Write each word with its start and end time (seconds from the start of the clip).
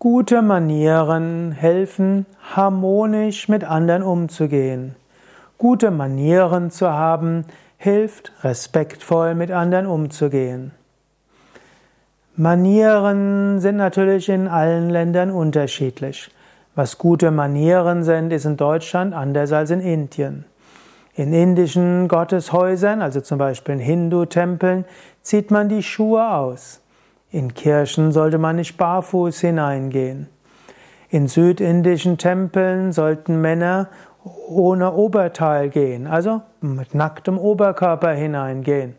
Gute 0.00 0.42
Manieren 0.42 1.50
helfen, 1.50 2.24
harmonisch 2.54 3.48
mit 3.48 3.64
anderen 3.64 4.04
umzugehen. 4.04 4.94
Gute 5.58 5.90
Manieren 5.90 6.70
zu 6.70 6.88
haben, 6.88 7.44
hilft, 7.78 8.30
respektvoll 8.44 9.34
mit 9.34 9.50
anderen 9.50 9.86
umzugehen. 9.86 10.70
Manieren 12.36 13.58
sind 13.58 13.74
natürlich 13.74 14.28
in 14.28 14.46
allen 14.46 14.88
Ländern 14.88 15.32
unterschiedlich. 15.32 16.30
Was 16.76 16.98
gute 16.98 17.32
Manieren 17.32 18.04
sind, 18.04 18.32
ist 18.32 18.44
in 18.44 18.56
Deutschland 18.56 19.12
anders 19.14 19.50
als 19.50 19.72
in 19.72 19.80
Indien. 19.80 20.44
In 21.14 21.32
indischen 21.32 22.06
Gotteshäusern, 22.06 23.02
also 23.02 23.20
zum 23.20 23.38
Beispiel 23.38 23.74
in 23.74 23.80
Hindu-Tempeln, 23.80 24.84
zieht 25.22 25.50
man 25.50 25.68
die 25.68 25.82
Schuhe 25.82 26.36
aus. 26.36 26.80
In 27.30 27.52
Kirchen 27.52 28.12
sollte 28.12 28.38
man 28.38 28.56
nicht 28.56 28.76
barfuß 28.76 29.40
hineingehen. 29.40 30.28
In 31.10 31.28
südindischen 31.28 32.16
Tempeln 32.16 32.92
sollten 32.92 33.40
Männer 33.40 33.88
ohne 34.48 34.92
Oberteil 34.92 35.68
gehen, 35.68 36.06
also 36.06 36.42
mit 36.60 36.94
nacktem 36.94 37.38
Oberkörper 37.38 38.12
hineingehen. 38.12 38.94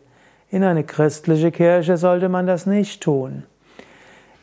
In 0.50 0.64
eine 0.64 0.84
christliche 0.84 1.50
Kirche 1.50 1.96
sollte 1.96 2.28
man 2.28 2.46
das 2.46 2.66
nicht 2.66 3.02
tun. 3.02 3.44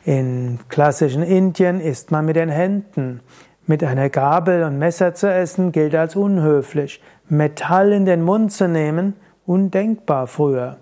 In 0.04 0.58
klassischen 0.68 1.22
Indien 1.22 1.80
isst 1.80 2.10
man 2.10 2.24
mit 2.24 2.36
den 2.36 2.48
Händen. 2.48 3.20
Mit 3.66 3.84
einer 3.84 4.08
Gabel 4.08 4.62
und 4.62 4.78
Messer 4.78 5.12
zu 5.14 5.30
essen 5.30 5.72
gilt 5.72 5.94
als 5.94 6.16
unhöflich. 6.16 7.02
Metall 7.28 7.92
in 7.92 8.06
den 8.06 8.22
Mund 8.22 8.52
zu 8.52 8.68
nehmen, 8.68 9.14
undenkbar 9.44 10.26
früher. 10.26 10.78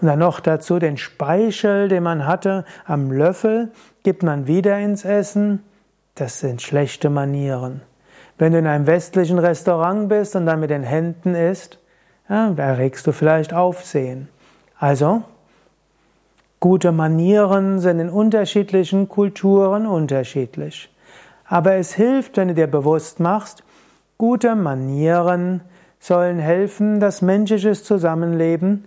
Und 0.00 0.06
dann 0.06 0.18
noch 0.20 0.40
dazu 0.40 0.78
den 0.78 0.96
Speichel, 0.96 1.88
den 1.88 2.04
man 2.04 2.26
hatte, 2.26 2.64
am 2.86 3.10
Löffel, 3.10 3.72
gibt 4.04 4.22
man 4.22 4.46
wieder 4.46 4.78
ins 4.78 5.04
Essen. 5.04 5.64
Das 6.14 6.40
sind 6.40 6.62
schlechte 6.62 7.10
Manieren. 7.10 7.82
Wenn 8.38 8.52
du 8.52 8.58
in 8.58 8.66
einem 8.66 8.86
westlichen 8.86 9.38
Restaurant 9.38 10.08
bist 10.08 10.36
und 10.36 10.46
dann 10.46 10.60
mit 10.60 10.70
den 10.70 10.84
Händen 10.84 11.34
isst, 11.34 11.78
ja, 12.28 12.50
da 12.50 12.62
erregst 12.62 13.06
du 13.06 13.12
vielleicht 13.12 13.52
Aufsehen. 13.52 14.28
Also, 14.78 15.22
gute 16.60 16.92
Manieren 16.92 17.80
sind 17.80 17.98
in 17.98 18.10
unterschiedlichen 18.10 19.08
Kulturen 19.08 19.86
unterschiedlich. 19.86 20.90
Aber 21.46 21.74
es 21.74 21.94
hilft, 21.94 22.36
wenn 22.36 22.48
du 22.48 22.54
dir 22.54 22.66
bewusst 22.68 23.18
machst, 23.18 23.64
gute 24.18 24.54
Manieren 24.54 25.62
sollen 25.98 26.38
helfen, 26.38 27.00
dass 27.00 27.22
menschliches 27.22 27.82
Zusammenleben 27.82 28.84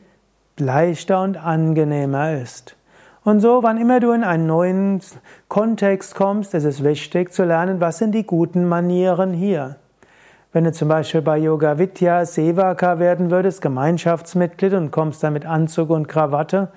leichter 0.62 1.22
und 1.22 1.36
angenehmer 1.38 2.34
ist. 2.34 2.78
Und 3.24 3.40
so, 3.40 3.62
wann 3.62 3.78
immer 3.78 4.00
du 4.00 4.14
in 4.14 4.24
einen 4.24 4.48
neuen 4.48 5.02
Kontext 5.48 6.16
kommst, 6.16 6.54
ist 6.56 6.64
es 6.64 6.84
wichtig 6.84 7.32
zu 7.34 7.44
lernen, 7.44 7.80
was 7.80 7.98
sind 8.00 8.14
die 8.14 8.26
guten 8.26 8.68
Manieren 8.68 9.34
hier. 9.34 9.76
Wenn 10.54 10.64
du 10.64 10.72
zum 10.72 10.88
Beispiel 10.88 11.22
bei 11.22 11.38
Yoga 11.38 11.78
Vidya 11.78 12.26
Sevaka 12.26 13.00
werden 13.00 13.30
würdest, 13.30 13.62
Gemeinschaftsmitglied 13.62 14.74
und 14.74 14.92
kommst 14.92 15.24
dann 15.24 15.34
mit 15.34 15.46
Anzug 15.46 15.92
und 15.92 16.08
Krawatte, 16.08 16.70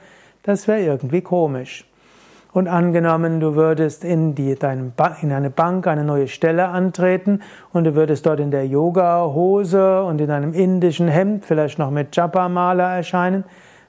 das 0.42 0.68
wäre 0.68 0.82
irgendwie 0.82 1.22
komisch. 1.22 1.84
Und 2.52 2.68
angenommen, 2.68 3.40
du 3.40 3.56
würdest 3.56 4.05
in, 4.05 4.36
die, 4.36 4.55
dein 4.55 4.92
in 5.22 5.32
eine 5.32 5.50
Bank 5.50 5.88
eine 5.88 6.05
neue 6.05 6.28
Stelle 6.28 6.68
antreten 6.68 7.40
und 7.72 7.82
du 7.82 7.96
würdest 7.96 8.27
dort 8.27 8.38
in 8.38 8.52
der 8.52 8.66
Yoga-Hose 8.66 10.05
und 10.05 10.20
in 10.20 10.30
einem 10.30 10.52
indischen 10.52 11.08
Hemd, 11.08 11.44
vielleicht 11.44 11.80
noch 11.80 11.90
mit 11.90 12.14
Japa-Maler 12.14 12.94
erscheinen, 12.96 13.42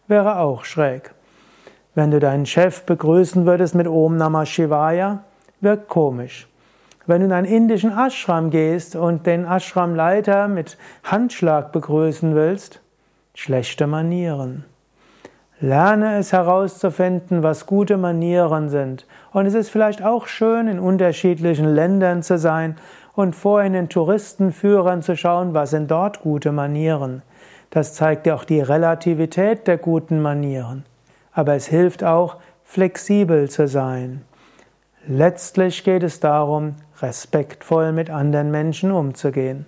wäre 0.07 0.39
auch 0.39 0.65
schräg. 0.65 1.13
Wenn 1.93 2.11
du 2.11 2.19
deinen 2.19 2.45
Chef 2.45 2.83
begrüßen 2.83 3.45
würdest 3.45 3.75
mit 3.75 3.87
Om 3.87 4.17
Namah 4.17 4.45
Shivaya, 4.45 5.23
wirkt 5.61 5.87
komisch. 5.87 6.47
Wenn 7.07 7.21
du 7.21 7.27
in 7.27 7.31
einen 7.31 7.47
indischen 7.47 7.91
Ashram 7.91 8.49
gehst 8.49 8.95
und 8.95 9.25
den 9.27 9.45
Ashramleiter 9.45 10.47
mit 10.47 10.77
Handschlag 11.03 11.71
begrüßen 11.71 12.35
willst, 12.35 12.81
schlechte 13.35 13.87
Manieren. 13.87 14.65
Lerne 15.61 16.17
es 16.17 16.33
herauszufinden, 16.33 17.41
was 17.41 17.65
gute 17.65 17.97
Manieren 17.97 18.69
sind. 18.69 19.07
Und 19.31 19.45
es 19.45 19.53
ist 19.53 19.69
vielleicht 19.69 20.03
auch 20.03 20.27
schön, 20.27 20.67
in 20.67 20.79
unterschiedlichen 20.79 21.65
Ländern 21.65 22.23
zu 22.23 22.37
sein 22.37 22.75
und 23.13 23.35
vorhin 23.35 23.73
in 23.73 23.83
den 23.83 23.89
Touristenführern 23.89 25.01
zu 25.01 25.15
schauen, 25.15 25.53
was 25.53 25.69
sind 25.69 25.89
dort 25.89 26.21
gute 26.21 26.51
Manieren. 26.51 27.21
Das 27.75 27.93
zeigt 27.93 28.25
ja 28.25 28.35
auch 28.35 28.45
die 28.45 28.61
Relativität 28.61 29.67
der 29.67 29.77
guten 29.77 30.21
Manieren. 30.21 30.85
Aber 31.33 31.55
es 31.55 31.67
hilft 31.67 32.05
auch, 32.05 32.37
flexibel 32.63 33.49
zu 33.49 33.67
sein. 33.67 34.21
Letztlich 35.05 35.83
geht 35.83 36.01
es 36.01 36.21
darum, 36.21 36.75
respektvoll 37.01 37.91
mit 37.91 38.09
anderen 38.09 38.49
Menschen 38.49 38.93
umzugehen. 38.93 39.65